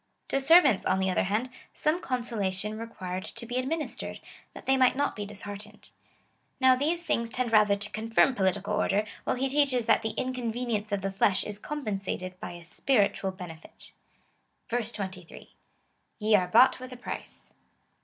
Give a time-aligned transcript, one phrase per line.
[0.29, 4.19] To servants, on the other hand, some consolation required to be administered,
[4.55, 5.91] that they might not be disheartened.
[6.59, 10.91] Now these things tend rather to confirm political order, while he teaches that the inconvenience
[10.91, 13.93] of the flesh is com pensated by a spiritvial benefit.
[14.69, 15.51] 23.
[16.17, 17.53] Ye are bought with a price.